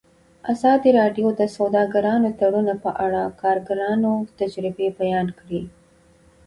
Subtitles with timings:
[0.53, 5.63] ازادي راډیو د سوداګریز تړونونه په اړه د کارګرانو تجربې بیان کړي.